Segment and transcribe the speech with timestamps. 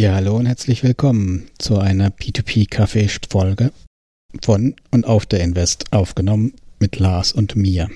[0.00, 3.70] Ja, hallo und herzlich willkommen zu einer P2P-Kaffee-Folge
[4.40, 7.90] von und auf der Invest aufgenommen mit Lars und mir.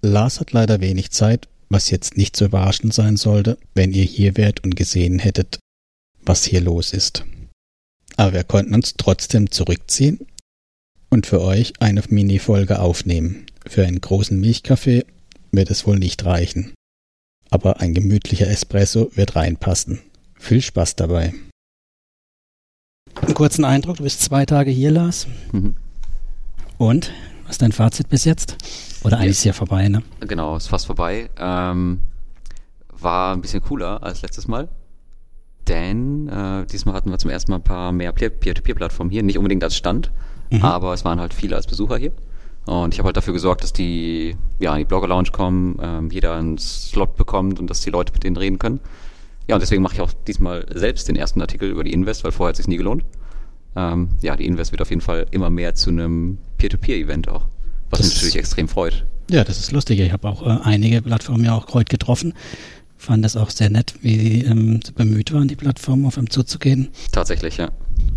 [0.00, 4.38] Lars hat leider wenig Zeit, was jetzt nicht so überraschend sein sollte, wenn ihr hier
[4.38, 5.58] wärt und gesehen hättet,
[6.24, 7.26] was hier los ist.
[8.16, 10.20] Aber wir konnten uns trotzdem zurückziehen
[11.10, 13.44] und für euch eine Mini-Folge aufnehmen.
[13.66, 15.04] Für einen großen Milchkaffee
[15.52, 16.72] wird es wohl nicht reichen.
[17.50, 20.00] Aber ein gemütlicher Espresso wird reinpassen.
[20.38, 21.34] Viel Spaß dabei.
[23.20, 25.26] Einen kurzen Eindruck, du bist zwei Tage hier, Lars.
[25.52, 25.74] Mhm.
[26.78, 27.12] Und,
[27.44, 28.56] was ist dein Fazit bis jetzt?
[29.02, 29.30] Oder eigentlich ja.
[29.32, 30.02] ist ja vorbei, ne?
[30.20, 31.28] Genau, ist fast vorbei.
[31.36, 32.00] Ähm,
[33.00, 34.68] war ein bisschen cooler als letztes Mal.
[35.66, 39.22] Denn äh, diesmal hatten wir zum ersten Mal ein paar mehr Peer-to-Peer-Plattformen hier.
[39.22, 40.10] Nicht unbedingt als Stand,
[40.50, 40.62] mhm.
[40.62, 42.12] aber es waren halt viele als Besucher hier.
[42.64, 46.10] Und ich habe halt dafür gesorgt, dass die ja in die Blogger Lounge kommen, ähm,
[46.10, 48.80] jeder einen Slot bekommt und dass die Leute mit denen reden können.
[49.48, 52.32] Ja, und deswegen mache ich auch diesmal selbst den ersten Artikel über die Invest, weil
[52.32, 53.02] vorher hat es sich nie gelohnt.
[53.74, 57.46] Ähm, ja, die Invest wird auf jeden Fall immer mehr zu einem Peer-to-Peer-Event auch,
[57.90, 59.06] was das mich natürlich extrem freut.
[59.30, 60.00] Ja, das ist lustig.
[60.00, 62.34] Ich habe auch äh, einige Plattformen ja auch heute getroffen.
[62.96, 66.88] Fand das auch sehr nett, wie sie ähm, bemüht waren, die Plattform auf einem zuzugehen.
[67.12, 67.70] Tatsächlich, ja.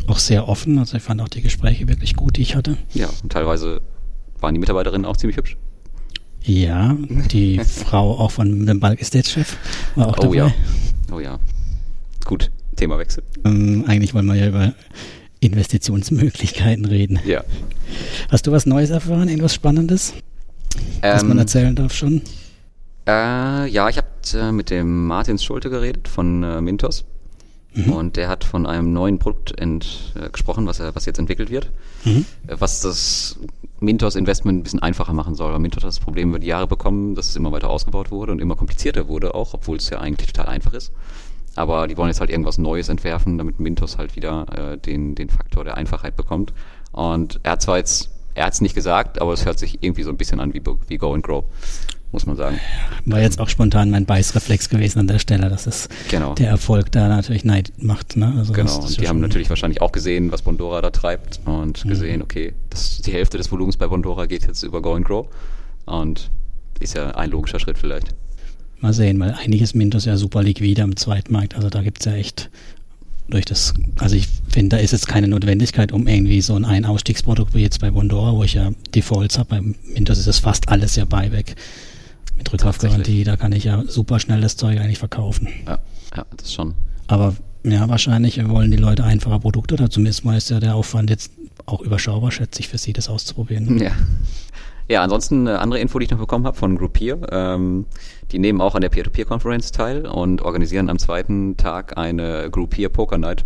[0.07, 0.79] Auch sehr offen.
[0.79, 2.77] Also ich fand auch die Gespräche wirklich gut, die ich hatte.
[2.93, 3.81] Ja, und teilweise
[4.39, 5.55] waren die Mitarbeiterinnen auch ziemlich hübsch.
[6.43, 6.97] Ja,
[7.31, 9.55] die Frau auch von dem Bulk Estate Chef
[9.95, 10.35] war auch oh, dabei.
[10.35, 10.53] Ja.
[11.11, 11.39] Oh ja.
[12.25, 13.23] Gut, Themawechsel.
[13.43, 14.73] Ähm, eigentlich wollen wir ja über
[15.41, 17.19] Investitionsmöglichkeiten reden.
[17.25, 17.43] Ja.
[18.29, 20.13] Hast du was Neues erfahren, irgendwas Spannendes,
[21.01, 22.21] ähm, was man ähm, erzählen darf schon?
[23.07, 27.03] Äh, ja, ich habe äh, mit dem Martins Schulte geredet von äh, Mintos.
[27.73, 27.93] Mhm.
[27.93, 31.49] Und der hat von einem neuen Produkt ent, äh, gesprochen, was, er, was jetzt entwickelt
[31.49, 31.71] wird,
[32.03, 32.25] mhm.
[32.47, 33.37] Was das
[33.81, 35.51] Mintos Investment ein bisschen einfacher machen soll.
[35.51, 38.31] Weil Mintos hat das Problem über die Jahre bekommen, dass es immer weiter ausgebaut wurde
[38.31, 40.93] und immer komplizierter wurde auch, obwohl es ja eigentlich total einfach ist.
[41.55, 45.29] Aber die wollen jetzt halt irgendwas Neues entwerfen, damit Mintos halt wieder äh, den, den
[45.29, 46.53] Faktor der Einfachheit bekommt.
[46.91, 50.03] Und er hat zwar jetzt, er hat es nicht gesagt, aber es hört sich irgendwie
[50.03, 51.43] so ein bisschen an wie, wie Go and Grow
[52.11, 52.59] muss man sagen.
[53.05, 56.33] War jetzt auch spontan mein Beißreflex gewesen an der Stelle, dass es genau.
[56.35, 58.17] der Erfolg da natürlich Neid macht.
[58.17, 58.33] Ne?
[58.37, 61.89] Also genau, und die haben natürlich wahrscheinlich auch gesehen, was Bondora da treibt und mhm.
[61.89, 65.27] gesehen, okay, das, die Hälfte des Volumens bei Bondora geht jetzt über Go and Grow
[65.85, 66.29] und
[66.79, 68.07] ist ja ein logischer Schritt vielleicht.
[68.79, 72.05] Mal sehen, weil eigentlich ist Mintos ja super liquide am Zweitmarkt, also da gibt es
[72.05, 72.49] ja echt
[73.29, 77.53] durch das, also ich finde, da ist jetzt keine Notwendigkeit, um irgendwie so ein Ein-Ausstiegsprodukt
[77.53, 79.61] wie jetzt bei Bondora, wo ich ja Defaults habe, bei
[79.93, 81.55] Mintos ist es fast alles ja Buyback
[82.37, 85.47] mit Rückkaufgarantie, da kann ich ja super schnell das Zeug eigentlich verkaufen.
[85.67, 85.79] Ja,
[86.15, 86.73] ja das schon.
[87.07, 91.09] Aber ja, wahrscheinlich wollen die Leute einfache Produkte oder zumindest mal ist ja der Aufwand
[91.09, 91.31] jetzt
[91.65, 93.77] auch überschaubar, schätze ich, für sie das auszuprobieren.
[93.79, 93.91] Ja.
[94.89, 97.21] Ja, ansonsten eine andere Info, die ich noch bekommen habe von Groupier.
[97.31, 97.85] Ähm,
[98.33, 103.17] die nehmen auch an der Peer-to-Peer-Konferenz teil und organisieren am zweiten Tag eine Groupier Poker
[103.17, 103.45] Night.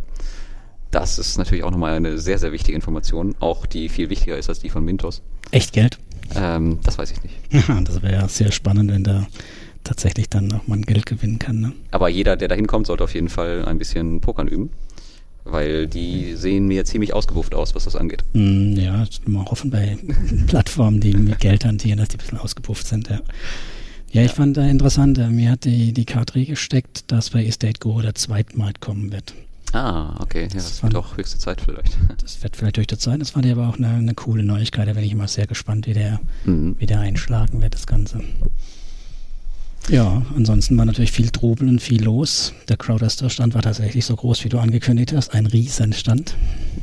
[0.95, 4.47] Das ist natürlich auch nochmal eine sehr, sehr wichtige Information, auch die viel wichtiger ist
[4.47, 5.21] als die von Mintos.
[5.51, 5.99] Echt Geld?
[6.33, 7.35] Ähm, das weiß ich nicht.
[7.67, 9.27] Ja, das wäre ja sehr spannend, wenn da
[9.83, 11.59] tatsächlich dann auch mal Geld gewinnen kann.
[11.59, 11.73] Ne?
[11.91, 14.69] Aber jeder, der da hinkommt, sollte auf jeden Fall ein bisschen Pokern üben.
[15.43, 18.23] Weil die sehen mir ziemlich ausgewufft aus, was das angeht.
[18.31, 19.97] Mm, ja, mal hoffen bei
[20.47, 23.19] Plattformen, die mit Geld hantieren, dass die ein bisschen ausgepufft sind, ja.
[24.13, 24.33] Ja, ich ja.
[24.33, 28.15] fand da interessant, äh, mir hat die, die Karte gesteckt, dass bei Estate Go der
[28.15, 29.33] Zweitmarkt kommen wird.
[29.75, 30.43] Ah, okay.
[30.43, 31.97] Ja, das, das wird auch höchste Zeit vielleicht.
[32.21, 33.19] Das wird vielleicht höchste Zeit.
[33.19, 34.87] Das fand ich aber auch eine, eine coole Neuigkeit.
[34.87, 36.77] Da bin ich immer sehr gespannt, wie der, mhm.
[36.79, 38.21] wie der einschlagen wird, das Ganze.
[39.89, 42.53] Ja, ansonsten war natürlich viel Trubel und viel los.
[42.69, 45.33] Der Crowdester-Stand war tatsächlich so groß, wie du angekündigt hast.
[45.33, 46.35] Ein Riesenstand.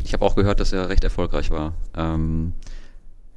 [0.04, 1.72] Ich habe auch gehört, dass er recht erfolgreich war.
[1.96, 2.52] Ähm,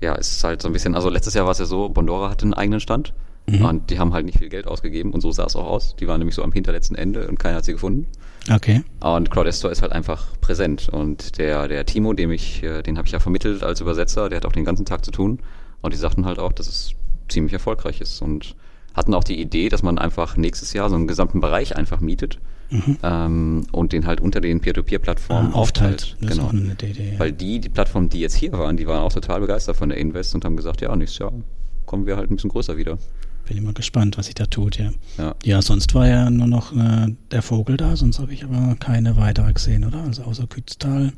[0.02, 2.30] ja, es ist halt so ein bisschen, also letztes Jahr war es ja so, Bondora
[2.30, 3.14] hatte einen eigenen Stand.
[3.48, 3.66] Mhm.
[3.66, 5.96] Und die haben halt nicht viel Geld ausgegeben und so sah es auch aus.
[5.96, 8.08] Die waren nämlich so am hinterletzten Ende und keiner hat sie gefunden.
[8.52, 8.84] Okay.
[9.02, 10.90] Und Crowdestor ist halt einfach präsent.
[10.90, 14.38] Und der, der Timo, dem ich, äh, den habe ich ja vermittelt als Übersetzer, der
[14.38, 15.40] hat auch den ganzen Tag zu tun.
[15.82, 16.92] Und die sagten halt auch, dass es
[17.30, 18.22] ziemlich erfolgreich ist.
[18.22, 18.56] Und
[18.96, 22.40] hatten auch die Idee, dass man einfach nächstes Jahr so einen gesamten Bereich einfach mietet
[22.70, 22.98] mhm.
[23.04, 26.16] ähm, und den halt unter den Peer-to-Peer-Plattformen ah, aufteilt.
[26.22, 26.50] Das genau.
[26.52, 27.20] Idee, ja.
[27.20, 29.98] Weil die, die Plattformen, die jetzt hier waren, die waren auch total begeistert von der
[29.98, 31.34] Invest und haben gesagt, ja, nächstes Jahr
[31.86, 32.98] kommen wir halt ein bisschen größer wieder.
[33.48, 34.92] Bin immer gespannt, was sich da tut, ja.
[35.18, 38.76] Ja, ja sonst war ja nur noch äh, der Vogel da, sonst habe ich aber
[38.80, 40.02] keine weitere gesehen, oder?
[40.04, 41.14] Also außer Kütztal.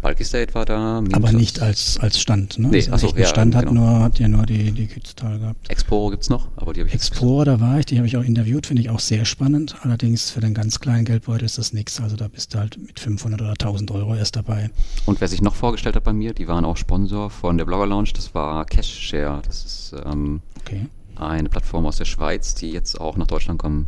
[0.00, 1.00] Bulky State war da.
[1.00, 1.16] Mintos.
[1.16, 2.68] Aber nicht als, als Stand, ne?
[2.68, 3.80] Nee, also achso, ja, Stand hat, genau.
[3.80, 5.68] nur, hat ja nur die, die Kütztal gehabt.
[5.68, 8.22] Exporo gibt's noch, aber die habe ich Exporo, da war ich, die habe ich auch
[8.22, 9.76] interviewt, finde ich auch sehr spannend.
[9.82, 12.00] Allerdings für den ganz kleinen Geldbeutel ist das nichts.
[12.00, 14.70] Also da bist du halt mit 500 oder 1000 Euro erst dabei.
[15.06, 17.86] Und wer sich noch vorgestellt hat bei mir, die waren auch Sponsor von der Blogger
[17.86, 19.42] Lounge, das war CashShare.
[19.44, 20.86] Das ist ähm, okay
[21.18, 23.86] eine Plattform aus der Schweiz, die jetzt auch nach Deutschland kommen.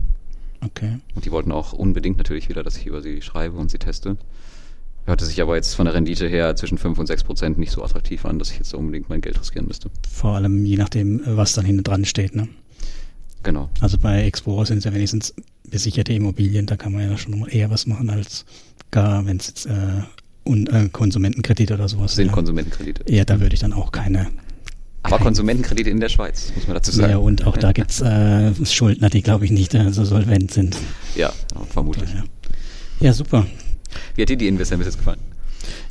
[0.65, 0.99] Okay.
[1.15, 4.17] Und die wollten auch unbedingt natürlich wieder, dass ich über sie schreibe und sie teste.
[5.07, 7.83] Hörte sich aber jetzt von der Rendite her zwischen 5 und 6 Prozent nicht so
[7.83, 9.91] attraktiv an, dass ich jetzt unbedingt mein Geld riskieren müsste.
[10.11, 12.49] Vor allem je nachdem, was dann hinten dran steht, ne?
[13.43, 13.71] Genau.
[13.81, 15.33] Also bei Explorer sind es ja wenigstens
[15.71, 18.45] besicherte Immobilien, da kann man ja schon eher was machen als
[18.91, 20.03] gar, wenn es jetzt äh,
[20.45, 22.33] und, äh, Konsumentenkredite oder sowas Sind ja.
[22.33, 23.05] Konsumentenkredite.
[23.13, 24.29] Ja, da würde ich dann auch keine.
[25.03, 27.11] Aber Konsumentenkredite in der Schweiz, muss man dazu sagen.
[27.13, 30.77] Ja, und auch da gibt's äh, Schuldner, die glaube ich nicht äh, so solvent sind.
[31.15, 31.33] Ja,
[31.71, 32.11] vermutlich.
[32.13, 32.25] Ja.
[33.01, 33.47] ja, super.
[34.17, 35.21] Wie hat dir die Investor bis jetzt gefallen?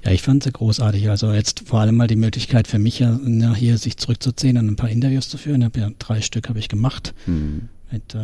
[0.05, 1.09] Ja, ich fand sie großartig.
[1.09, 3.17] Also jetzt vor allem mal die Möglichkeit für mich ja,
[3.55, 5.61] hier sich zurückzuziehen und ein paar Interviews zu führen.
[5.61, 5.69] Ja
[5.99, 7.69] drei Stück habe ich gemacht Hm.
[7.91, 8.19] mit äh,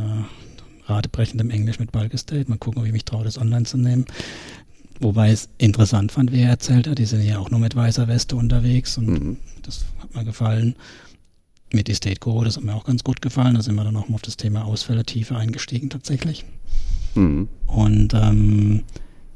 [0.86, 2.46] radebrechendem Englisch mit Bulk Estate.
[2.50, 4.06] Mal gucken, ob ich mich traue, das online zu nehmen.
[5.00, 6.98] Wobei es interessant fand, wie er erzählt hat.
[7.00, 9.38] Die sind ja auch nur mit weißer Weste unterwegs und Mhm.
[9.64, 10.76] das hat mir gefallen.
[11.74, 13.56] Mit Estate Guru, das hat mir auch ganz gut gefallen.
[13.56, 16.46] Da sind wir dann auch mal auf das Thema Ausfälle tiefer eingestiegen tatsächlich.
[17.16, 17.48] Hm.
[17.68, 18.84] Und ähm,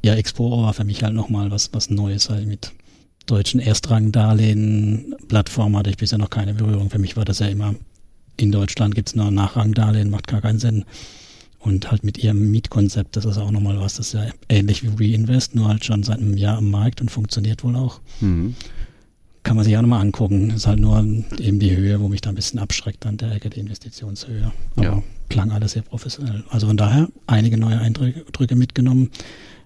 [0.04, 2.72] ja, Explorer war für mich halt nochmal was, was Neues, weil mit
[3.26, 6.90] deutschen Erstrangdarlehen, Plattform hatte ich bisher noch keine Berührung.
[6.90, 7.74] Für mich war das ja immer,
[8.36, 10.84] in Deutschland gibt's nur Nachrangdarlehen, macht gar keinen Sinn.
[11.60, 15.12] Und halt mit ihrem Mietkonzept, das ist auch nochmal was, das ist ja ähnlich wie
[15.12, 18.00] Reinvest, nur halt schon seit einem Jahr am Markt und funktioniert wohl auch.
[18.20, 18.54] Hm.
[19.42, 20.50] Kann man sich auch nochmal angucken.
[20.50, 20.98] Ist halt nur
[21.38, 24.52] eben die Höhe, wo mich da ein bisschen abschreckt an der Ecke, die Investitionshöhe.
[24.76, 25.02] Aber Ja.
[25.30, 26.44] klang alles sehr professionell.
[26.50, 29.10] Also von daher einige neue Eindrücke mitgenommen,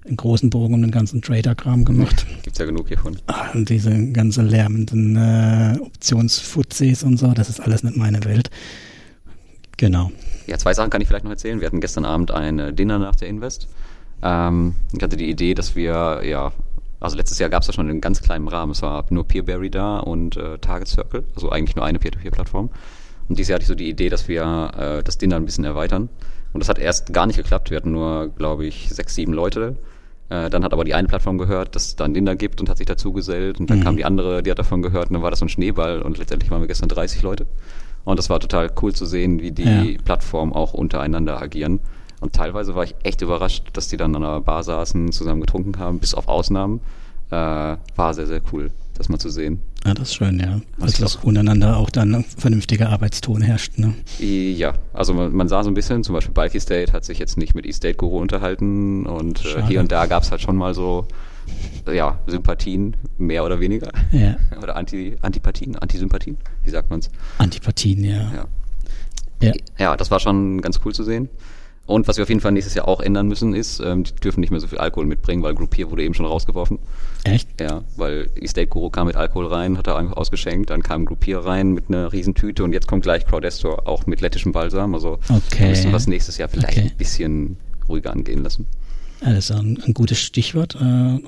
[0.07, 2.27] einen großen Bogen um den ganzen Trader-Kram gemacht.
[2.43, 3.19] Gibt's ja genug hiervon.
[3.27, 8.51] Ah, Und diese ganze lärmenden äh, Optionsfuzis und so, das ist alles nicht meine Welt.
[9.79, 10.11] Genau.
[10.47, 11.61] Ja, zwei Sachen kann ich vielleicht noch erzählen.
[11.61, 13.69] Wir hatten gestern Abend ein äh, Dinner nach der Invest.
[14.23, 16.53] Ähm, ich hatte die Idee, dass wir, ja,
[17.01, 18.73] also letztes Jahr gab es ja schon in ganz kleinem Rahmen.
[18.73, 22.71] Es war nur Peerberry da und äh, Target Circle, also eigentlich nur eine Peer-to-Peer-Plattform.
[23.29, 25.65] Und dieses Jahr hatte ich so die Idee, dass wir äh, das Dinner ein bisschen
[25.65, 26.09] erweitern.
[26.53, 27.71] Und das hat erst gar nicht geklappt.
[27.71, 29.77] Wir hatten nur, glaube ich, sechs, sieben Leute.
[30.29, 32.69] Äh, dann hat aber die eine Plattform gehört, dass es da ein Dinner gibt und
[32.69, 33.59] hat sich dazu gesellt.
[33.59, 33.85] Und dann Mhm.
[33.85, 36.03] kam die andere, die hat davon gehört und dann war das so ein Schneeball.
[36.03, 37.47] Und letztendlich waren wir gestern 30 Leute.
[38.05, 39.85] Und das war total cool zu sehen, wie die Ja.
[40.05, 41.81] Plattformen auch untereinander agieren.
[42.21, 45.79] Und teilweise war ich echt überrascht, dass die dann an einer Bar saßen, zusammen getrunken
[45.79, 46.81] haben, bis auf Ausnahmen.
[47.31, 47.35] Äh,
[47.97, 49.61] war sehr, sehr cool, das mal zu sehen.
[49.85, 50.61] Ja, das ist schön, ja.
[50.81, 53.95] Also, dass untereinander auch dann ein vernünftiger Arbeitston herrscht, ne?
[54.21, 57.39] Ja, also man, man sah so ein bisschen, zum Beispiel Bulky State hat sich jetzt
[57.39, 60.75] nicht mit E-State Guru unterhalten und äh, hier und da gab es halt schon mal
[60.75, 61.07] so,
[61.93, 63.91] ja, Sympathien, mehr oder weniger.
[64.13, 64.37] Ja.
[64.63, 67.11] Oder Anti, Antipathien, Antisympathien, wie sagt man's?
[67.39, 68.33] Antipathien, ja.
[68.35, 68.45] Ja.
[69.43, 69.53] Ja.
[69.79, 71.29] Ja, das war schon ganz cool zu sehen.
[71.85, 74.39] Und was wir auf jeden Fall nächstes Jahr auch ändern müssen, ist, ähm, die dürfen
[74.39, 76.79] nicht mehr so viel Alkohol mitbringen, weil Groupier wurde eben schon rausgeworfen.
[77.25, 77.61] Echt?
[77.61, 81.41] Ja, weil Estate Guru kam mit Alkohol rein, hat er einfach ausgeschenkt, dann kam Groupier
[81.41, 84.95] rein mit einer Riesentüte und jetzt kommt gleich Crowdestor auch mit lettischem Balsam.
[84.95, 85.71] Also Okay.
[85.71, 86.91] müssen wir das nächstes Jahr vielleicht Okay.
[86.93, 87.57] ein bisschen
[87.89, 88.67] ruhiger angehen lassen.
[89.25, 90.77] Ja, das ist ein, ein gutes Stichwort.
[90.81, 91.19] Äh,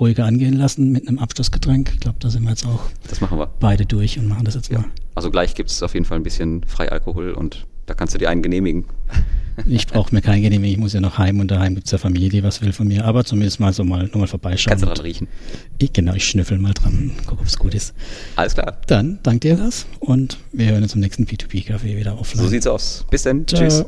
[0.00, 1.90] ruhiger angehen lassen mit einem Abschlussgetränk.
[1.94, 3.46] Ich glaube, da sind wir jetzt auch Das machen wir.
[3.60, 4.78] beide durch und machen das jetzt Ja.
[4.78, 4.86] mal.
[5.14, 8.30] Also gleich gibt es auf jeden Fall ein bisschen Freialkohol und da kannst du dir
[8.30, 8.84] einen genehmigen.
[9.66, 12.30] Ich brauche mir kein Genehmigung, ich muss ja noch heim und daheim gibt's ja Familie,
[12.30, 13.04] die was will von mir.
[13.04, 14.70] Aber zumindest mal so mal, nur mal vorbeischauen.
[14.70, 15.28] Kannst du dran riechen.
[15.76, 17.92] ich, genau, ich schnüffel mal dran, guck, ob's gut ist.
[18.36, 18.78] Alles klar.
[18.86, 22.42] Dann danke dir das und wir hören uns im nächsten P2P-Café wieder offline.
[22.42, 23.04] So sieht's aus.
[23.10, 23.44] Bis dann.
[23.44, 23.84] Tschüss.